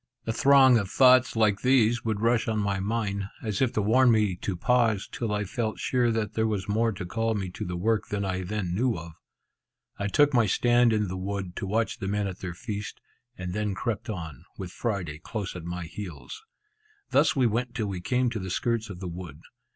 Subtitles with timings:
[0.25, 4.09] A throng of thoughts like these would rush on my mind, as if to warn
[4.09, 7.63] me to pause, till I felt sure that there was more to call me to
[7.63, 9.11] the work than I then knew of.
[9.99, 12.99] I took my stand in the wood, to watch the men at their feast,
[13.37, 16.41] and then crept on, with Friday close at my heels.
[17.11, 19.41] Thus we went till we came to the skirts of the wood.